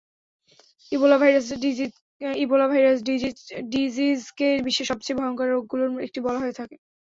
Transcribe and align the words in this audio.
Ebola 0.91 1.17
virus 2.69 2.99
ডিজিজকে 3.71 4.47
বিশ্বের 4.65 4.89
সবচেয়ে 4.91 5.17
ভয়ংকর 5.19 5.47
রোগগুলোর 5.49 5.89
একটি 6.05 6.19
বলা 6.25 6.39
হয়ে 6.39 6.57
থাকে। 6.59 6.75